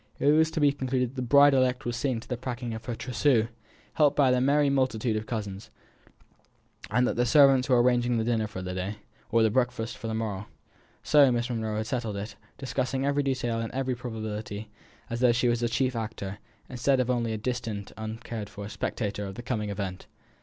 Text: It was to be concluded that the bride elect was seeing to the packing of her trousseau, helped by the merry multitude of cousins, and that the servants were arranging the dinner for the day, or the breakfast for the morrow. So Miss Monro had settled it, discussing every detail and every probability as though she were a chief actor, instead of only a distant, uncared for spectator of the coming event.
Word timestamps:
It 0.17 0.31
was 0.31 0.49
to 0.49 0.59
be 0.59 0.71
concluded 0.71 1.11
that 1.11 1.15
the 1.15 1.21
bride 1.21 1.53
elect 1.53 1.85
was 1.85 1.95
seeing 1.95 2.19
to 2.21 2.27
the 2.27 2.35
packing 2.35 2.73
of 2.73 2.85
her 2.85 2.95
trousseau, 2.95 3.49
helped 3.93 4.17
by 4.17 4.31
the 4.31 4.41
merry 4.41 4.67
multitude 4.67 5.15
of 5.15 5.27
cousins, 5.27 5.69
and 6.89 7.05
that 7.07 7.15
the 7.17 7.23
servants 7.27 7.69
were 7.69 7.79
arranging 7.83 8.17
the 8.17 8.23
dinner 8.23 8.47
for 8.47 8.63
the 8.63 8.73
day, 8.73 8.95
or 9.29 9.43
the 9.43 9.51
breakfast 9.51 9.95
for 9.99 10.07
the 10.07 10.15
morrow. 10.15 10.47
So 11.03 11.31
Miss 11.31 11.51
Monro 11.51 11.77
had 11.77 11.85
settled 11.85 12.17
it, 12.17 12.35
discussing 12.57 13.05
every 13.05 13.21
detail 13.21 13.59
and 13.59 13.71
every 13.73 13.93
probability 13.93 14.71
as 15.07 15.19
though 15.19 15.31
she 15.33 15.47
were 15.47 15.53
a 15.53 15.67
chief 15.67 15.95
actor, 15.95 16.39
instead 16.67 16.99
of 16.99 17.11
only 17.11 17.31
a 17.31 17.37
distant, 17.37 17.91
uncared 17.95 18.49
for 18.49 18.67
spectator 18.69 19.27
of 19.27 19.35
the 19.35 19.43
coming 19.43 19.69
event. 19.69 20.07